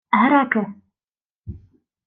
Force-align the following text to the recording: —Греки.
—Греки. 0.21 0.61